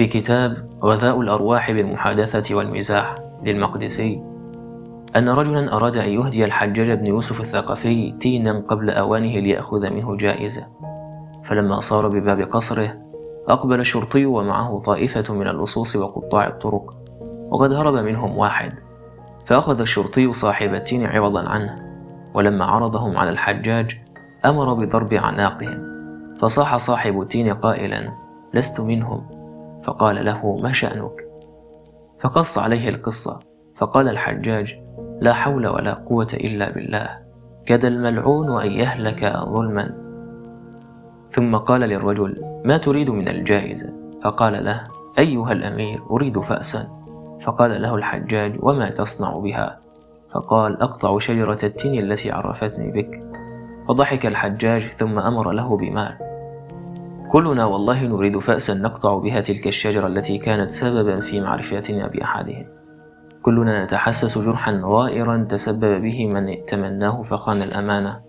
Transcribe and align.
في 0.00 0.06
كتاب 0.06 0.70
غذاء 0.84 1.20
الأرواح 1.20 1.70
بالمحادثة 1.70 2.54
والمزاح 2.54 3.14
للمقدسي. 3.42 4.22
أن 5.16 5.28
رجلا 5.28 5.76
أراد 5.76 5.96
أن 5.96 6.10
يهدي 6.10 6.44
الحجاج 6.44 6.98
بن 6.98 7.06
يوسف 7.06 7.40
الثقفي 7.40 8.12
تينا 8.12 8.64
قبل 8.68 8.90
أوانه 8.90 9.38
ليأخذ 9.40 9.90
منه 9.90 10.16
جائزة. 10.16 10.66
فلما 11.44 11.80
صار 11.80 12.08
بباب 12.08 12.40
قصره 12.40 12.98
أقبل 13.48 13.80
الشرطي 13.80 14.26
ومعه 14.26 14.78
طائفة 14.78 15.34
من 15.34 15.48
اللصوص 15.48 15.96
وقطاع 15.96 16.46
الطرق 16.46 16.94
وقد 17.50 17.72
هرب 17.72 17.94
منهم 17.94 18.38
واحد. 18.38 18.72
فأخذ 19.46 19.80
الشرطي 19.80 20.32
صاحب 20.32 20.74
التين 20.74 21.06
عوضا 21.06 21.48
عنه 21.48 21.76
ولما 22.34 22.64
عرضهم 22.64 23.16
على 23.16 23.30
الحجاج 23.30 24.00
أمر 24.44 24.74
بضرب 24.74 25.12
أعناقهم 25.12 25.82
فصاح 26.38 26.76
صاحب 26.76 27.20
التين 27.20 27.52
قائلا 27.52 28.12
لست 28.54 28.80
منهم. 28.80 29.39
فقال 29.82 30.24
له 30.24 30.56
ما 30.56 30.72
شأنك؟ 30.72 31.26
فقص 32.20 32.58
عليه 32.58 32.88
القصة 32.88 33.40
فقال 33.76 34.08
الحجاج 34.08 34.78
لا 35.20 35.32
حول 35.32 35.66
ولا 35.66 35.94
قوة 35.94 36.28
إلا 36.34 36.70
بالله 36.70 37.18
كاد 37.66 37.84
الملعون 37.84 38.60
أن 38.60 38.72
يهلك 38.72 39.36
ظلما. 39.36 39.94
ثم 41.30 41.56
قال 41.56 41.80
للرجل 41.80 42.60
ما 42.64 42.76
تريد 42.76 43.10
من 43.10 43.28
الجائزة؟ 43.28 43.92
فقال 44.24 44.64
له 44.64 44.82
أيها 45.18 45.52
الأمير 45.52 46.02
أريد 46.10 46.40
فأسا. 46.40 46.88
فقال 47.40 47.82
له 47.82 47.94
الحجاج 47.94 48.56
وما 48.62 48.90
تصنع 48.90 49.38
بها؟ 49.38 49.80
فقال 50.30 50.82
أقطع 50.82 51.18
شجرة 51.18 51.58
التين 51.64 51.98
التي 51.98 52.30
عرفتني 52.30 52.90
بك. 52.90 53.20
فضحك 53.88 54.26
الحجاج 54.26 54.80
ثم 54.80 55.18
أمر 55.18 55.50
له 55.52 55.76
بمال. 55.76 56.29
كلنا 57.30 57.64
والله 57.64 58.06
نريد 58.06 58.38
فأسا 58.38 58.74
نقطع 58.74 59.18
بها 59.18 59.40
تلك 59.40 59.66
الشجرة 59.66 60.06
التي 60.06 60.38
كانت 60.38 60.70
سببا 60.70 61.20
في 61.20 61.40
معرفتنا 61.40 62.06
بأحدهم 62.06 62.66
كلنا 63.42 63.84
نتحسس 63.84 64.38
جرحا 64.38 64.80
غائرا 64.84 65.46
تسبب 65.48 66.02
به 66.02 66.26
من 66.26 66.48
ائتمناه 66.48 67.22
فخان 67.22 67.62
الأمانة. 67.62 68.20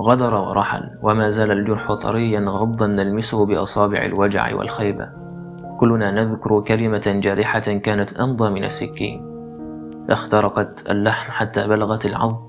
غدر 0.00 0.34
ورحل 0.34 0.98
وما 1.02 1.30
زال 1.30 1.50
الجرح 1.50 1.92
طريا 1.92 2.40
غضا 2.40 2.86
نلمسه 2.86 3.46
بأصابع 3.46 4.04
الوجع 4.04 4.54
والخيبة. 4.54 5.08
كلنا 5.76 6.10
نذكر 6.10 6.60
كلمة 6.60 7.20
جارحة 7.22 7.60
كانت 7.60 8.12
أمضى 8.12 8.50
من 8.50 8.64
السكين. 8.64 9.28
اخترقت 10.10 10.90
اللحم 10.90 11.30
حتى 11.32 11.68
بلغت 11.68 12.06
العظم 12.06 12.48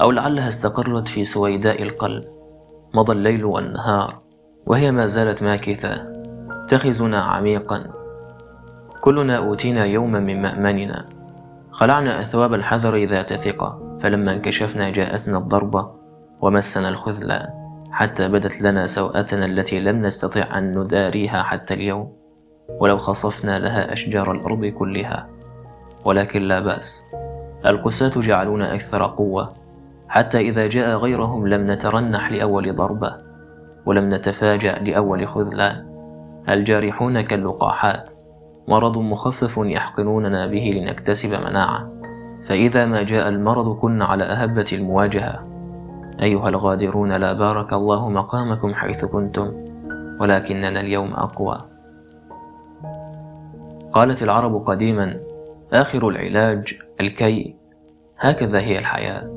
أو 0.00 0.10
لعلها 0.10 0.48
استقرت 0.48 1.08
في 1.08 1.24
سويداء 1.24 1.82
القلب. 1.82 2.24
مضى 2.94 3.12
الليل 3.12 3.44
والنهار. 3.44 4.21
وهي 4.66 4.92
ما 4.92 5.06
زالت 5.06 5.42
ماكثة 5.42 6.12
تخزنا 6.68 7.22
عميقا. 7.22 7.84
كلنا 9.00 9.36
أوتينا 9.36 9.84
يوما 9.84 10.20
من 10.20 10.42
مأمننا. 10.42 11.08
خلعنا 11.70 12.20
أثواب 12.20 12.54
الحذر 12.54 13.04
ذات 13.04 13.32
ثقة 13.32 13.96
فلما 14.00 14.32
انكشفنا 14.32 14.90
جاءتنا 14.90 15.38
الضربة 15.38 15.90
ومسنا 16.40 16.88
الخذلان 16.88 17.48
حتى 17.90 18.28
بدت 18.28 18.62
لنا 18.62 18.86
سوءتنا 18.86 19.44
التي 19.44 19.80
لم 19.80 20.06
نستطع 20.06 20.58
أن 20.58 20.78
نداريها 20.78 21.42
حتى 21.42 21.74
اليوم. 21.74 22.12
ولو 22.68 22.96
خصفنا 22.96 23.58
لها 23.58 23.92
أشجار 23.92 24.32
الأرض 24.32 24.66
كلها 24.66 25.28
ولكن 26.04 26.42
لا 26.42 26.60
بأس. 26.60 27.02
القساة 27.66 28.20
جعلونا 28.20 28.74
أكثر 28.74 29.02
قوة 29.02 29.52
حتى 30.08 30.40
إذا 30.40 30.66
جاء 30.66 30.96
غيرهم 30.96 31.48
لم 31.48 31.70
نترنح 31.70 32.32
لأول 32.32 32.76
ضربة. 32.76 33.31
ولم 33.86 34.14
نتفاجأ 34.14 34.78
لأول 34.78 35.28
خذلان. 35.28 35.86
الجارحون 36.48 37.20
كاللقاحات 37.20 38.12
مرض 38.68 38.98
مخفف 38.98 39.54
يحقنوننا 39.58 40.46
به 40.46 40.72
لنكتسب 40.76 41.34
مناعة. 41.34 41.92
فإذا 42.42 42.86
ما 42.86 43.02
جاء 43.02 43.28
المرض 43.28 43.76
كنا 43.76 44.04
على 44.04 44.24
أهبة 44.24 44.66
المواجهة. 44.72 45.46
أيها 46.22 46.48
الغادرون 46.48 47.12
لا 47.12 47.32
بارك 47.32 47.72
الله 47.72 48.08
مقامكم 48.08 48.74
حيث 48.74 49.04
كنتم 49.04 49.52
ولكننا 50.20 50.80
اليوم 50.80 51.12
أقوى. 51.12 51.60
قالت 53.92 54.22
العرب 54.22 54.66
قديما 54.66 55.16
آخر 55.72 56.08
العلاج 56.08 56.78
الكي. 57.00 57.56
هكذا 58.18 58.60
هي 58.60 58.78
الحياة. 58.78 59.28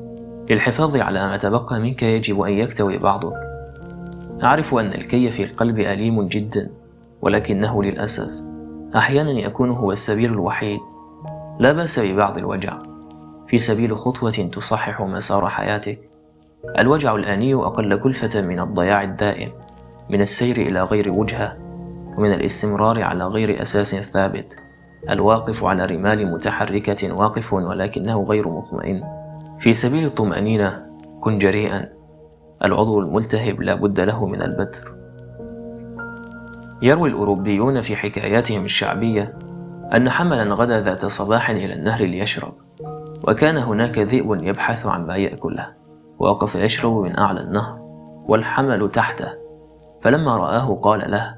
للحفاظ 0.50 0.96
على 0.96 1.28
ما 1.28 1.36
تبقى 1.36 1.80
منك 1.80 2.02
يجب 2.02 2.40
أن 2.40 2.52
يكتوي 2.52 2.98
بعضك. 2.98 3.45
أعرف 4.42 4.74
أن 4.74 4.86
الكي 4.86 5.30
في 5.30 5.44
القلب 5.44 5.78
أليم 5.78 6.28
جدا 6.28 6.70
ولكنه 7.22 7.82
للأسف 7.82 8.30
أحيانا 8.96 9.30
يكون 9.30 9.70
هو 9.70 9.92
السبيل 9.92 10.32
الوحيد. 10.32 10.80
لا 11.58 11.72
بأس 11.72 11.98
ببعض 11.98 12.38
الوجع. 12.38 12.78
في 13.48 13.58
سبيل 13.58 13.96
خطوة 13.96 14.30
تصحح 14.30 15.02
مسار 15.02 15.48
حياتك 15.48 15.98
الوجع 16.78 17.14
الآني 17.14 17.54
أقل 17.54 17.96
كلفة 17.96 18.40
من 18.40 18.60
الضياع 18.60 19.02
الدائم 19.02 19.50
من 20.10 20.20
السير 20.20 20.56
إلى 20.56 20.82
غير 20.82 21.10
وجهة 21.12 21.56
ومن 22.18 22.32
الاستمرار 22.32 23.02
على 23.02 23.26
غير 23.26 23.62
أساس 23.62 23.94
ثابت. 23.94 24.56
الواقف 25.10 25.64
على 25.64 25.84
رمال 25.84 26.32
متحركة 26.32 27.12
واقف 27.12 27.52
ولكنه 27.52 28.22
غير 28.22 28.48
مطمئن. 28.48 29.02
في 29.58 29.74
سبيل 29.74 30.04
الطمأنينة 30.04 30.86
كن 31.20 31.38
جريئا. 31.38 31.95
العضو 32.64 33.00
الملتهب 33.00 33.62
لا 33.62 33.74
بد 33.74 34.00
له 34.00 34.26
من 34.26 34.42
البتر 34.42 34.94
يروي 36.82 37.08
الأوروبيون 37.08 37.80
في 37.80 37.96
حكاياتهم 37.96 38.64
الشعبية 38.64 39.38
أن 39.94 40.10
حملا 40.10 40.54
غدا 40.54 40.80
ذات 40.80 41.06
صباح 41.06 41.50
إلى 41.50 41.74
النهر 41.74 42.04
ليشرب 42.04 42.54
وكان 43.28 43.56
هناك 43.56 43.98
ذئب 43.98 44.42
يبحث 44.42 44.86
عن 44.86 45.06
ما 45.06 45.16
يأكله 45.16 45.74
وقف 46.18 46.54
يشرب 46.54 46.92
من 46.96 47.18
أعلى 47.18 47.40
النهر 47.40 47.78
والحمل 48.28 48.90
تحته. 48.90 49.32
فلما 50.02 50.36
رآه 50.36 50.74
قال 50.74 51.10
له 51.10 51.36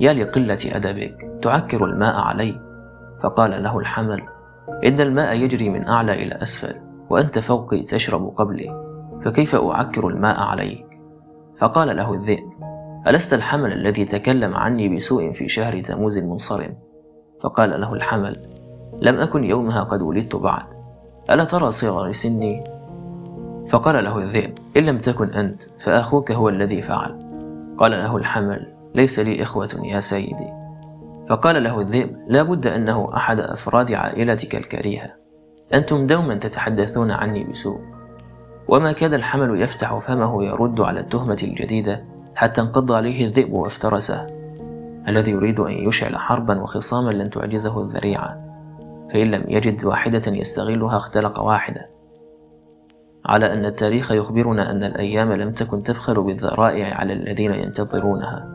يا 0.00 0.12
لقلة 0.12 0.58
أدبك 0.66 1.38
تعكر 1.42 1.84
الماء 1.84 2.20
علي. 2.20 2.60
فقال 3.20 3.62
له 3.62 3.78
الحمل 3.78 4.22
إن 4.84 5.00
الماء 5.00 5.36
يجري 5.36 5.68
من 5.68 5.88
أعلى 5.88 6.12
إلى 6.12 6.34
أسفل 6.34 6.74
وأنت 7.10 7.38
فوقي 7.38 7.82
تشرب 7.82 8.34
قبلي. 8.36 8.81
فكيف 9.24 9.54
أعكر 9.54 10.08
الماء 10.08 10.40
عليك؟ 10.40 10.86
فقال 11.58 11.96
له 11.96 12.14
الذئب 12.14 12.52
ألست 13.06 13.34
الحمل 13.34 13.72
الذي 13.72 14.04
تكلم 14.04 14.54
عني 14.54 14.96
بسوء 14.96 15.32
في 15.32 15.48
شهر 15.48 15.80
تموز 15.80 16.18
المنصرم 16.18 16.74
فقال 17.42 17.80
له 17.80 17.94
الحمل 17.94 18.36
لم 19.00 19.16
أكن 19.16 19.44
يومها 19.44 19.82
قد 19.82 20.02
ولدت 20.02 20.36
بعد 20.36 20.64
ألا 21.30 21.44
ترى 21.44 21.70
صغر 21.70 22.12
سني؟ 22.12 22.64
فقال 23.68 24.04
له 24.04 24.18
الذئب 24.18 24.58
إن 24.76 24.86
لم 24.86 24.98
تكن 24.98 25.28
أنت 25.28 25.62
فأخوك 25.62 26.32
هو 26.32 26.48
الذي 26.48 26.82
فعل. 26.82 27.22
قال 27.78 27.90
له 27.90 28.16
الحمل 28.16 28.72
ليس 28.94 29.20
لي 29.20 29.42
إخوة 29.42 29.80
يا 29.82 30.00
سيدي. 30.00 30.48
فقال 31.28 31.62
له 31.62 31.80
الذئب 31.80 32.16
لا 32.28 32.42
بد 32.42 32.66
أنه 32.66 33.16
أحد 33.16 33.40
أفراد 33.40 33.92
عائلتك 33.92 34.56
الكريهة. 34.56 35.10
أنتم 35.74 36.06
دوما 36.06 36.34
تتحدثون 36.34 37.10
عني 37.10 37.44
بسوء. 37.44 37.80
وما 38.68 38.92
كاد 38.92 39.14
الحمل 39.14 39.62
يفتح 39.62 39.98
فمه 39.98 40.44
يرد 40.44 40.80
على 40.80 41.00
التهمة 41.00 41.38
الجديدة 41.42 42.04
حتى 42.34 42.60
انقض 42.60 42.92
عليه 42.92 43.26
الذئب 43.26 43.52
وافترسه 43.52 44.26
الذي 45.08 45.30
يريد 45.30 45.60
أن 45.60 45.72
يشعل 45.72 46.16
حربا 46.16 46.60
وخصاما 46.60 47.10
لن 47.10 47.30
تعجزه 47.30 47.80
الذريعة 47.80 48.52
فإن 49.12 49.30
لم 49.30 49.44
يجد 49.48 49.84
واحدة 49.84 50.22
يستغلها 50.26 50.96
اختلق 50.96 51.40
واحدة. 51.40 51.88
على 53.26 53.52
أن 53.52 53.64
التاريخ 53.64 54.12
يخبرنا 54.12 54.70
أن 54.70 54.84
الأيام 54.84 55.32
لم 55.32 55.52
تكن 55.52 55.82
تبخل 55.82 56.22
بالذرائع 56.22 56.94
على 56.94 57.12
الذين 57.12 57.54
ينتظرونها. 57.54 58.48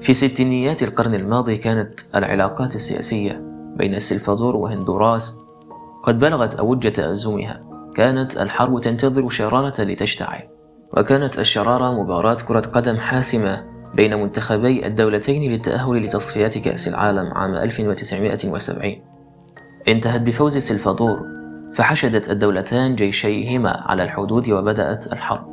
في 0.00 0.14
ستينيات 0.14 0.82
القرن 0.82 1.14
الماضي 1.14 1.56
كانت 1.56 2.00
العلاقات 2.14 2.74
السياسية 2.74 3.42
بين 3.76 3.94
السلفادور 3.94 4.56
وهندوراس 4.56 5.34
قد 6.02 6.18
بلغت 6.18 6.54
أوج 6.54 6.92
تأزمها 6.92 7.69
كانت 7.94 8.36
الحرب 8.36 8.80
تنتظر 8.80 9.28
شرارة 9.28 9.82
لتشتعل 9.82 10.42
وكانت 10.96 11.38
الشرارة 11.38 12.02
مباراة 12.02 12.36
كرة 12.48 12.60
قدم 12.60 12.96
حاسمة 12.96 13.64
بين 13.94 14.14
منتخبي 14.22 14.86
الدولتين 14.86 15.52
للتأهل 15.52 16.04
لتصفيات 16.04 16.58
كأس 16.58 16.88
العالم 16.88 17.32
عام 17.32 17.54
1970 17.54 18.96
انتهت 19.88 20.20
بفوز 20.20 20.56
السلفادور 20.56 21.40
فحشدت 21.72 22.30
الدولتان 22.30 22.94
جيشيهما 22.94 23.70
على 23.70 24.02
الحدود 24.02 24.48
وبدأت 24.48 25.12
الحرب. 25.12 25.50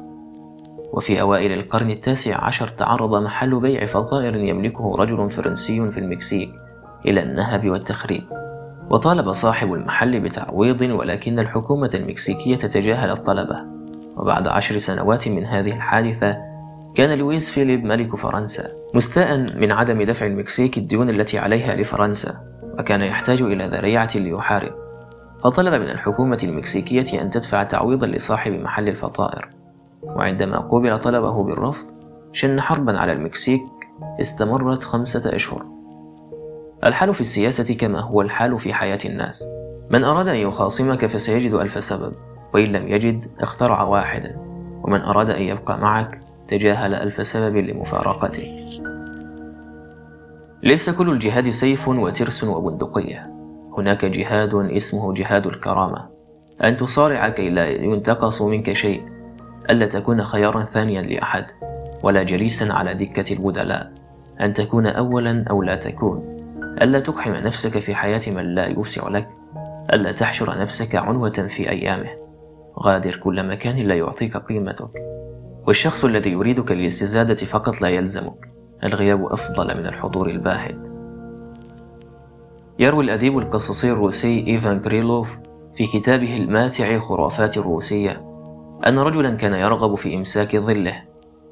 وفي 0.93 1.21
أوائل 1.21 1.51
القرن 1.51 1.89
التاسع 1.89 2.43
عشر 2.43 2.67
تعرض 2.67 3.15
محل 3.15 3.59
بيع 3.59 3.85
فطائر 3.85 4.35
يملكه 4.35 4.95
رجل 4.95 5.29
فرنسي 5.29 5.89
في 5.89 5.99
المكسيك 5.99 6.49
إلى 7.05 7.23
النهب 7.23 7.69
والتخريب. 7.69 8.23
وطالب 8.89 9.31
صاحب 9.31 9.73
المحل 9.73 10.19
بتعويض 10.19 10.81
ولكن 10.81 11.39
الحكومة 11.39 11.89
المكسيكية 11.93 12.55
تجاهلت 12.55 13.25
طلبه 13.25 13.65
وبعد 14.17 14.47
عشر 14.47 14.77
سنوات 14.77 15.27
من 15.27 15.45
هذه 15.45 15.73
الحادثة 15.73 16.37
كان 16.95 17.17
لويس 17.17 17.49
فيليب 17.49 17.83
ملك 17.83 18.15
فرنسا 18.15 18.69
مستاء 18.93 19.37
من 19.37 19.71
عدم 19.71 20.03
دفع 20.03 20.25
المكسيك 20.25 20.77
الديون 20.77 21.09
التي 21.09 21.39
عليها 21.39 21.75
لفرنسا 21.75 22.47
وكان 22.79 23.01
يحتاج 23.01 23.41
إلى 23.41 23.67
ذريعة 23.67 24.09
ليحارب. 24.15 24.71
فطلب 25.43 25.73
من 25.73 25.89
الحكومة 25.89 26.39
المكسيكية 26.43 27.21
أن 27.21 27.29
تدفع 27.29 27.63
تعويضا 27.63 28.07
لصاحب 28.07 28.51
محل 28.51 28.87
الفطائر. 28.87 29.49
وعندما 30.03 30.57
قوبل 30.57 30.99
طلبه 30.99 31.43
بالرفض 31.43 31.85
شن 32.33 32.61
حربا 32.61 32.97
على 32.97 33.11
المكسيك 33.11 33.61
استمرت 34.21 34.83
خمسة 34.83 35.35
أشهر. 35.35 35.65
الحال 36.83 37.13
في 37.13 37.21
السياسة 37.21 37.73
كما 37.73 37.99
هو 37.99 38.21
الحال 38.21 38.59
في 38.59 38.73
حياة 38.73 38.99
الناس. 39.05 39.43
من 39.89 40.03
أراد 40.03 40.27
أن 40.27 40.35
يخاصمك 40.35 41.05
فسيجد 41.05 41.53
ألف 41.53 41.83
سبب 41.83 42.13
وإن 42.53 42.65
لم 42.65 42.87
يجد 42.87 43.25
اخترع 43.39 43.83
واحدا. 43.83 44.35
ومن 44.83 45.01
أراد 45.01 45.29
أن 45.29 45.41
يبقى 45.41 45.79
معك 45.79 46.19
تجاهل 46.47 46.95
ألف 46.95 47.27
سبب 47.27 47.55
لمفارقته. 47.55 48.67
ليس 50.63 50.89
كل 50.89 51.09
الجهاد 51.09 51.49
سيف 51.49 51.87
وترس 51.87 52.43
وبندقية. 52.43 53.33
هناك 53.77 54.05
جهاد 54.05 54.55
اسمه 54.55 55.13
جهاد 55.13 55.47
الكرامة. 55.47 56.07
أن 56.63 56.75
تصارع 56.75 57.29
كي 57.29 57.49
لا 57.49 57.69
ينتقص 57.69 58.41
منك 58.41 58.73
شيء 58.73 59.03
ألا 59.69 59.85
تكون 59.85 60.23
خيارا 60.23 60.63
ثانيا 60.63 61.01
لأحد 61.01 61.45
ولا 62.03 62.23
جليسا 62.23 62.73
على 62.73 62.93
دكة 62.93 63.33
البدلاء. 63.33 63.93
أن 64.41 64.53
تكون 64.53 64.87
أولا 64.87 65.45
أو 65.49 65.63
لا 65.63 65.75
تكون. 65.75 66.36
ألا 66.81 66.99
تقحم 66.99 67.31
نفسك 67.31 67.77
في 67.77 67.95
حياة 67.95 68.21
من 68.27 68.55
لا 68.55 68.65
يوسع 68.65 69.07
لك 69.07 69.29
ألا 69.93 70.11
تحشر 70.11 70.59
نفسك 70.59 70.95
عنوة 70.95 71.29
في 71.29 71.69
أيامه. 71.69 72.09
غادر 72.79 73.15
كل 73.15 73.47
مكان 73.47 73.75
لا 73.75 73.95
يعطيك 73.95 74.37
قيمتك. 74.37 74.91
والشخص 75.67 76.05
الذي 76.05 76.31
يريدك 76.31 76.71
للاستزادة 76.71 77.35
فقط 77.35 77.81
لا 77.81 77.89
يلزمك. 77.89 78.51
الغياب 78.83 79.25
أفضل 79.25 79.77
من 79.77 79.85
الحضور 79.85 80.29
الباهت. 80.29 80.87
يروي 82.79 83.03
الأديب 83.03 83.37
القصصي 83.37 83.91
الروسي 83.91 84.47
إيفان 84.47 84.79
كريلوف 84.79 85.37
في 85.75 85.85
كتابه 85.85 86.37
الماتع 86.37 86.99
خرافات 86.99 87.57
الروسية 87.57 88.21
أن 88.87 88.99
رجلا 88.99 89.35
كان 89.35 89.53
يرغب 89.53 89.95
في 89.95 90.15
إمساك 90.15 90.55
ظله 90.55 91.03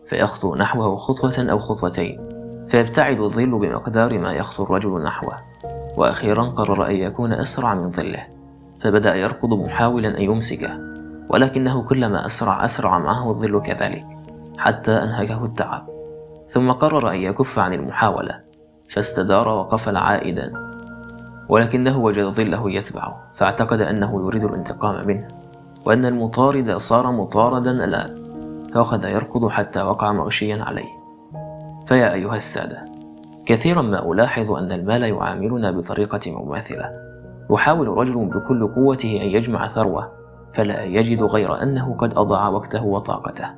فيخطو 0.06 0.56
نحوه 0.56 0.95
خطوة 0.95 1.51
أو 1.51 1.60
خطوتين. 1.60 2.35
فيبتعد 2.68 3.20
الظل 3.20 3.60
بمقدار 3.60 4.20
ما 4.20 4.34
يخطو 4.34 4.64
الرجل 4.64 5.04
نحوه. 5.04 5.38
وأخيرا 5.98 6.44
قرر 6.44 6.88
أن 6.88 6.96
يكون 6.96 7.34
أسرع 7.34 7.76
من 7.76 7.92
ظله 7.92 8.28
فبدأ 8.82 9.16
يركض 9.16 9.54
محاولا 9.54 10.18
أن 10.18 10.24
يمسكه 10.24 10.80
ولكنه 11.30 11.82
كلما 11.82 12.26
أسرع 12.26 12.66
أسرع 12.66 12.98
معه 12.98 13.32
الظل 13.32 13.62
كذلك 13.62 14.06
حتى 14.58 14.92
أنهكه 14.92 15.46
التعب. 15.46 15.86
ثم 16.48 16.72
قرر 16.72 17.12
أن 17.12 17.16
يكف 17.16 17.60
عن 17.60 17.74
المحاولة 17.74 18.40
فاستدار 18.90 19.48
وقفل 19.48 19.98
عائدا. 19.98 20.54
ولكنه 21.50 22.00
وجد 22.00 22.24
ظله 22.24 22.72
يتبعه 22.72 23.24
فاعتقد 23.34 23.82
أنه 23.82 24.26
يريد 24.28 24.44
الانتقام 24.44 25.08
منه 25.08 25.28
وأن 25.86 26.06
المطارد 26.06 26.78
صار 26.78 27.12
مطاردا 27.12 27.72
الآن 27.72 28.26
فأخذ 28.74 29.06
يركض 29.06 29.50
حتى 29.50 29.82
وقع 29.82 30.12
مغشيا 30.12 30.64
عليه. 30.64 30.95
فيا 31.86 32.14
أيها 32.14 32.36
السادة 32.36 32.86
كثيرا 33.46 33.82
ما 33.82 34.12
ألاحظ 34.12 34.52
أن 34.52 34.72
المال 34.72 35.04
يعاملنا 35.04 35.72
بطريقة 35.72 36.32
مماثلة. 36.32 36.92
يحاول 37.52 37.88
رجل 37.88 38.26
بكل 38.26 38.68
قوته 38.68 39.22
أن 39.22 39.28
يجمع 39.28 39.68
ثروة 39.68 40.12
فلا 40.54 40.84
يجد 40.84 41.24
غير 41.24 41.64
أنه 41.64 41.96
قد 41.96 42.18
أضاع 42.18 42.48
وقته 42.48 42.86
وطاقته. 42.86 43.50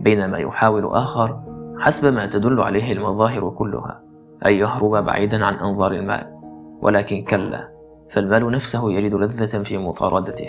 بينما 0.00 0.38
يحاول 0.38 0.84
آخر 0.84 1.40
حسب 1.78 2.14
ما 2.14 2.26
تدل 2.26 2.60
عليه 2.60 2.92
المظاهر 2.92 3.50
كلها 3.50 4.00
أن 4.46 4.52
يهرب 4.52 5.04
بعيدا 5.04 5.44
عن 5.44 5.54
أنظار 5.54 5.92
المال. 5.92 6.26
ولكن 6.82 7.24
كلا 7.24 7.68
فالمال 8.08 8.50
نفسه 8.50 8.92
يجد 8.92 9.14
لذة 9.14 9.62
في 9.62 9.78
مطاردته. 9.78 10.48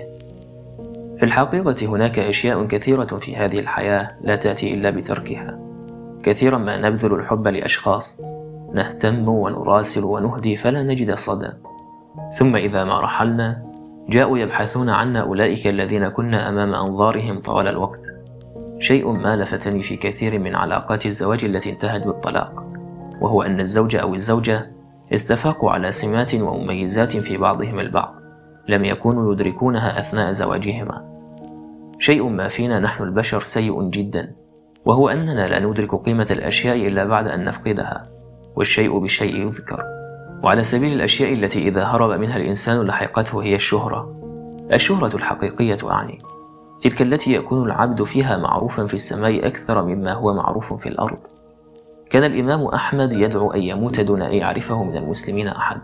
في 1.17 1.23
الحقيقة 1.23 1.85
هناك 1.85 2.19
أشياء 2.19 2.65
كثيرة 2.65 3.05
في 3.05 3.35
هذه 3.35 3.59
الحياة 3.59 4.11
لا 4.21 4.35
تأتي 4.35 4.73
إلا 4.73 4.89
بتركها. 4.89 5.60
كثيرا 6.23 6.57
ما 6.57 6.77
نبذل 6.77 7.13
الحب 7.13 7.47
لأشخاص 7.47 8.21
نهتم 8.73 9.29
ونراسل 9.29 10.03
ونهدي 10.03 10.55
فلا 10.55 10.83
نجد 10.83 11.13
صدى. 11.13 11.51
ثم 12.37 12.55
إذا 12.55 12.83
ما 12.83 12.99
رحلنا 12.99 13.65
جاءوا 14.09 14.37
يبحثون 14.37 14.89
عنا 14.89 15.21
أولئك 15.21 15.67
الذين 15.67 16.09
كنا 16.09 16.49
أمام 16.49 16.73
أنظارهم 16.73 17.39
طوال 17.39 17.67
الوقت. 17.67 18.07
شيء 18.79 19.11
ما 19.11 19.35
لفتني 19.35 19.83
في 19.83 19.95
كثير 19.97 20.39
من 20.39 20.55
علاقات 20.55 21.05
الزواج 21.05 21.45
التي 21.45 21.69
انتهت 21.69 22.07
بالطلاق 22.07 22.65
وهو 23.21 23.41
أن 23.41 23.59
الزوج 23.59 23.95
أو 23.95 24.13
الزوجة 24.13 24.71
استفاقوا 25.13 25.71
على 25.71 25.91
سمات 25.91 26.35
ومميزات 26.35 27.17
في 27.17 27.37
بعضهم 27.37 27.79
البعض 27.79 28.15
لم 28.67 28.85
يكونوا 28.85 29.33
يدركونها 29.33 29.99
أثناء 29.99 30.31
زواجهما. 30.31 31.11
شيء 31.99 32.29
ما 32.29 32.47
فينا 32.47 32.79
نحن 32.79 33.03
البشر 33.03 33.39
سيء 33.39 33.89
جدا. 33.89 34.31
وهو 34.85 35.09
أننا 35.09 35.47
لا 35.47 35.59
ندرك 35.59 35.95
قيمة 35.95 36.27
الأشياء 36.31 36.87
إلا 36.87 37.05
بعد 37.05 37.27
أن 37.27 37.45
نفقدها 37.45 38.09
والشيء 38.55 38.99
بالشيء 38.99 39.35
يذكر. 39.47 39.83
وعلى 40.43 40.63
سبيل 40.63 40.93
الأشياء 40.93 41.33
التي 41.33 41.67
إذا 41.67 41.83
هرب 41.83 42.19
منها 42.19 42.37
الإنسان 42.37 42.81
لحقته 42.81 43.43
هي 43.43 43.55
الشهرة. 43.55 44.15
الشهرة 44.73 45.15
الحقيقية 45.15 45.77
أعني 45.83 46.19
تلك 46.79 47.01
التي 47.01 47.33
يكون 47.33 47.65
العبد 47.65 48.03
فيها 48.03 48.37
معروفا 48.37 48.85
في 48.85 48.93
السماء 48.93 49.47
أكثر 49.47 49.85
مما 49.85 50.13
هو 50.13 50.33
معروف 50.33 50.73
في 50.73 50.89
الأرض. 50.89 51.17
كان 52.09 52.23
الإمام 52.23 52.65
أحمد 52.65 53.13
يدعو 53.13 53.51
أن 53.51 53.61
يموت 53.61 53.99
دون 53.99 54.21
أن 54.21 54.33
يعرفه 54.33 54.83
من 54.83 54.97
المسلمين 54.97 55.47
أحد 55.47 55.81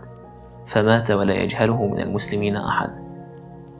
فمات 0.66 1.10
ولا 1.10 1.34
يجهله 1.34 1.86
من 1.86 2.00
المسلمين 2.00 2.56
أحد. 2.56 2.90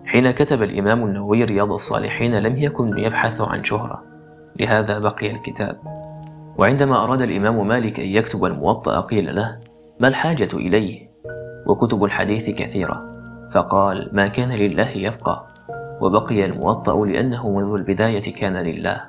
حين 0.04 0.30
كتب 0.30 0.62
الإمام 0.62 1.04
النووي 1.04 1.44
رياض 1.44 1.72
الصالحين 1.72 2.38
لم 2.38 2.58
يكن 2.58 2.98
يبحث 2.98 3.40
عن 3.40 3.64
شهرة. 3.64 4.07
لهذا 4.60 4.98
بقي 4.98 5.30
الكتاب. 5.30 5.76
وعندما 6.58 7.04
أراد 7.04 7.22
الإمام 7.22 7.68
مالك 7.68 8.00
أن 8.00 8.06
يكتب 8.06 8.44
الموطأ 8.44 9.00
قيل 9.00 9.36
له 9.36 9.58
ما 10.00 10.08
الحاجة 10.08 10.48
إليه؟ 10.54 11.08
وكتب 11.66 12.04
الحديث 12.04 12.50
كثيرة. 12.50 13.04
فقال 13.52 14.10
ما 14.12 14.28
كان 14.28 14.52
لله 14.52 14.88
يبقى. 14.88 15.46
وبقي 16.00 16.44
الموطأ 16.44 17.06
لأنه 17.06 17.50
منذ 17.50 17.74
البداية 17.74 18.34
كان 18.34 18.56
لله. 18.56 19.00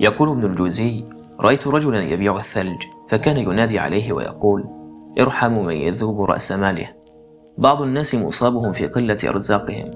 يقول 0.00 0.28
ابن 0.28 0.44
الجوزي 0.44 1.04
رأيت 1.40 1.66
رجلا 1.66 2.02
يبيع 2.02 2.36
الثلج 2.36 2.82
فكان 3.08 3.36
ينادي 3.36 3.78
عليه 3.78 4.12
ويقول 4.12 4.64
ارحم 5.20 5.52
من 5.52 5.74
يذوب 5.74 6.20
رأس 6.20 6.52
ماله. 6.52 6.88
بعض 7.58 7.82
الناس 7.82 8.14
مصابهم 8.14 8.72
في 8.72 8.86
قلة 8.86 9.18
أرزاقهم. 9.24 9.90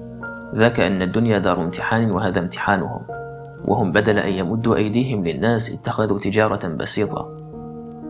ذاك 0.55 0.79
أن 0.79 1.01
الدنيا 1.01 1.39
دار 1.39 1.63
امتحان 1.63 2.11
وهذا 2.11 2.39
امتحانهم. 2.39 3.20
وهم 3.67 3.91
بدل 3.91 4.19
أن 4.19 4.33
يمدوا 4.33 4.75
أيديهم 4.75 5.27
للناس 5.27 5.73
اتخذوا 5.73 6.19
تجارة 6.19 6.67
بسيطة. 6.67 7.37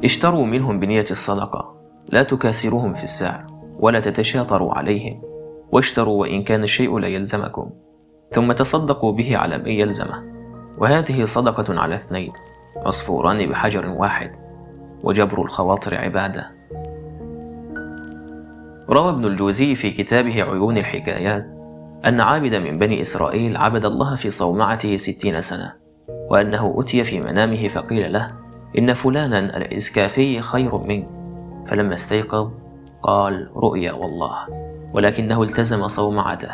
اشتروا 0.04 0.46
منهم 0.46 0.80
بنية 0.80 1.06
الصدقة. 1.12 1.76
لا 2.10 2.24
تكاسروهم 2.24 2.94
في 2.94 3.04
السعر 3.04 3.48
ولا 3.80 4.00
تتشاطروا 4.00 4.74
عليهم. 4.74 5.22
واشتروا 5.72 6.22
وإن 6.22 6.44
كان 6.44 6.64
الشيء 6.64 7.00
لا 7.00 7.08
يلزمكم. 7.08 7.70
ثم 8.32 8.52
تصدقوا 8.52 9.12
به 9.12 9.38
على 9.38 9.58
من 9.58 9.72
يلزمه. 9.72 10.24
وهذه 10.78 11.26
صدقة 11.26 11.82
على 11.82 11.96
اثنين 11.96 12.34
عصفوران 12.86 13.50
بحجر 13.50 13.88
واحد 13.90 14.32
وجبر 15.04 15.42
الخواطر 15.42 15.96
عبادة. 15.96 16.52
روى 18.90 19.10
ابن 19.10 19.26
الجوزي 19.26 19.76
في 19.76 19.92
كتابه 19.92 20.44
عيون 20.44 20.78
الحكايات 20.78 21.52
أن 22.06 22.22
عابدا 22.22 22.60
من 22.60 22.80
بني 22.80 23.02
إسرائيل 23.02 23.58
عبد 23.58 23.86
الله 23.86 24.16
في 24.16 24.30
صومعته 24.30 24.98
ستين 24.98 25.42
سنة 25.42 25.74
وأنه 26.30 26.76
أتي 26.80 27.04
في 27.04 27.22
منامه 27.22 27.68
فقيل 27.68 28.14
له 28.14 28.32
إن 28.78 28.94
فلانا 28.94 29.58
الإسكافي 29.58 30.42
خير 30.42 30.78
منك. 30.78 31.08
فلما 31.68 31.94
استيقظ 31.94 32.52
قال 33.04 33.50
رؤيا 33.56 33.92
والله. 33.92 34.36
ولكنه 34.94 35.44
التزم 35.44 35.88
صومعته 35.88 36.52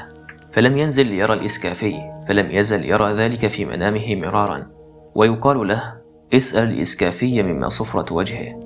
فلم 0.54 0.78
ينزل 0.78 1.06
ليرى 1.06 1.34
الإسكافي 1.34 1.96
فلم 2.28 2.52
يزل 2.52 2.86
يرى 2.86 3.14
ذلك 3.14 3.48
في 3.48 3.66
منامه 3.66 4.16
مرارا 4.16 4.68
ويقال 5.16 5.68
له 5.68 5.94
اسأل 6.34 6.70
الإسكافي 6.70 7.44
مما 7.44 7.70
صفرة 7.70 8.14
وجهه. 8.14 8.60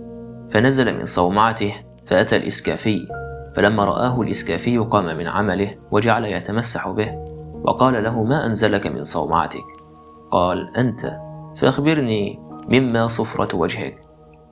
فنزل 0.54 0.98
من 0.98 1.06
صومعته 1.06 1.74
فأتى 2.08 2.36
الإسكافي 2.36 3.08
فلما 3.56 3.86
رآه 3.86 4.22
الإسكافي 4.22 4.78
قام 4.78 5.18
من 5.18 5.28
عمله 5.28 5.76
وجعل 5.92 6.26
يتمسح 6.26 6.90
به 6.90 7.32
وقال 7.64 8.04
له 8.04 8.24
ما 8.24 8.46
أنزلك 8.46 8.88
من 8.88 9.04
صومعتك؟ 9.04 9.64
قال 10.32 10.78
أنت 10.78 11.18
فأخبرني 11.56 12.40
مما 12.70 13.08
صفرة 13.08 13.56
وجهك. 13.56 13.98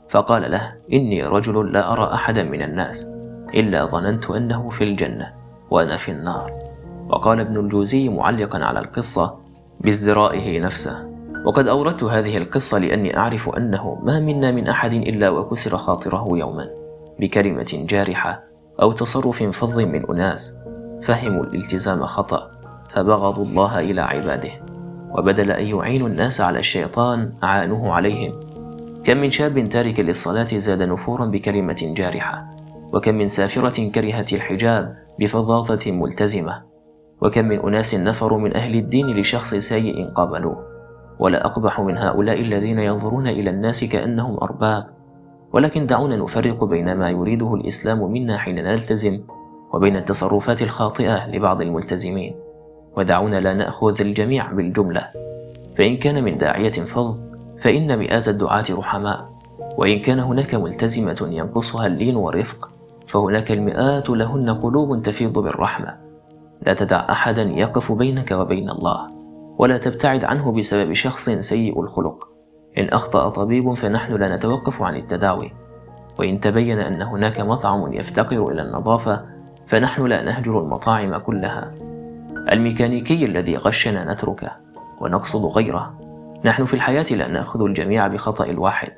فقال 0.09 0.51
له 0.51 0.75
إني 0.93 1.23
رجل 1.23 1.73
لا 1.73 1.93
أرى 1.93 2.13
أحدا 2.13 2.43
من 2.43 2.61
الناس 2.61 3.07
إلا 3.53 3.85
ظننت 3.85 4.29
أنه 4.31 4.69
في 4.69 4.83
الجنة 4.83 5.33
وأنا 5.71 5.97
في 5.97 6.11
النار. 6.11 6.53
وقال 7.09 7.39
ابن 7.39 7.57
الجوزي 7.57 8.09
معلقا 8.09 8.59
على 8.63 8.79
القصة 8.79 9.39
بازدرائه 9.79 10.59
نفسه. 10.59 11.09
وقد 11.45 11.67
أوردت 11.67 12.03
هذه 12.03 12.37
القصة 12.37 12.77
لأني 12.77 13.17
أعرف 13.17 13.49
أنه 13.49 13.99
ما 14.03 14.19
منا 14.19 14.51
من 14.51 14.67
أحد 14.67 14.93
إلا 14.93 15.29
وكسر 15.29 15.77
خاطره 15.77 16.27
يوما 16.31 16.69
بكلمة 17.19 17.85
جارحة 17.89 18.48
أو 18.81 18.91
تصرف 18.91 19.43
فظ 19.43 19.79
من 19.79 20.09
أناس 20.09 20.59
فهموا 21.01 21.43
الالتزام 21.43 22.05
خطأ 22.05 22.51
فبغضوا 22.93 23.45
الله 23.45 23.79
إلى 23.79 24.01
عباده 24.01 24.51
وبدل 25.17 25.51
أن 25.51 25.65
يعينوا 25.65 26.07
الناس 26.07 26.41
على 26.41 26.59
الشيطان 26.59 27.33
أعانوه 27.43 27.91
عليهم. 27.91 28.33
كم 29.03 29.17
من 29.17 29.31
شاب 29.31 29.69
تارك 29.69 29.99
للصلاة 29.99 30.47
زاد 30.57 30.81
نفورا 30.81 31.25
بكلمة 31.25 31.93
جارحة 31.97 32.45
وكم 32.93 33.15
من 33.15 33.27
سافرة 33.27 33.89
كرهت 33.89 34.33
الحجاب 34.33 34.97
بفظاظة 35.19 35.91
ملتزمة 35.91 36.63
وكم 37.21 37.45
من 37.45 37.59
أناس 37.59 37.95
نفروا 37.95 38.39
من 38.39 38.55
أهل 38.55 38.75
الدين 38.75 39.07
لشخص 39.07 39.55
سيء 39.55 40.09
قابلوه. 40.09 40.65
ولا 41.19 41.45
أقبح 41.45 41.79
من 41.79 41.97
هؤلاء 41.97 42.41
الذين 42.41 42.79
ينظرون 42.79 43.27
إلى 43.27 43.49
الناس 43.49 43.83
كأنهم 43.83 44.37
أرباب. 44.37 44.98
ولكن 45.53 45.85
دعونا 45.85 46.15
نفرق 46.15 46.63
بين 46.63 46.95
ما 46.95 47.09
يريده 47.09 47.53
الإسلام 47.53 48.11
منا 48.11 48.37
حين 48.37 48.55
نلتزم 48.55 49.19
وبين 49.73 49.95
التصرفات 49.95 50.61
الخاطئة 50.61 51.27
لبعض 51.27 51.61
الملتزمين. 51.61 52.35
ودعونا 52.97 53.39
لا 53.39 53.53
نأخذ 53.53 54.01
الجميع 54.01 54.51
بالجملة. 54.51 55.07
فإن 55.77 55.97
كان 55.97 56.23
من 56.23 56.37
داعية 56.37 56.71
فظ 56.71 57.17
فإن 57.59 57.99
مئات 57.99 58.27
الدعاة 58.27 58.65
رحماء. 58.71 59.29
وإن 59.77 59.99
كان 59.99 60.19
هناك 60.19 60.55
ملتزمة 60.55 61.29
ينقصها 61.31 61.87
اللين 61.87 62.15
والرفق 62.15 62.69
فهناك 63.07 63.51
المئات 63.51 64.09
لهن 64.09 64.49
قلوب 64.49 65.01
تفيض 65.01 65.39
بالرحمة. 65.39 65.97
لا 66.61 66.73
تدع 66.73 67.09
أحدا 67.09 67.41
يقف 67.41 67.91
بينك 67.91 68.31
وبين 68.31 68.69
الله 68.69 69.11
ولا 69.57 69.77
تبتعد 69.77 70.23
عنه 70.23 70.51
بسبب 70.51 70.93
شخص 70.93 71.29
سيء 71.29 71.81
الخلق. 71.81 72.27
إن 72.77 72.89
أخطأ 72.89 73.29
طبيب 73.29 73.73
فنحن 73.73 74.13
لا 74.13 74.35
نتوقف 74.35 74.81
عن 74.81 74.95
التداوي 74.95 75.51
وإن 76.19 76.39
تبين 76.39 76.79
أن 76.79 77.01
هناك 77.01 77.39
مطعم 77.39 77.93
يفتقر 77.93 78.51
إلى 78.51 78.61
النظافة 78.61 79.25
فنحن 79.67 80.05
لا 80.05 80.21
نهجر 80.21 80.59
المطاعم 80.59 81.17
كلها. 81.17 81.71
الميكانيكي 82.51 83.25
الذي 83.25 83.57
غشنا 83.57 84.13
نتركه 84.13 84.51
ونقصد 85.01 85.45
غيره. 85.45 85.99
نحن 86.45 86.65
في 86.65 86.73
الحياة 86.73 87.05
لا 87.11 87.27
نأخذ 87.27 87.61
الجميع 87.61 88.07
بخطأ 88.07 88.45
الواحد. 88.45 88.91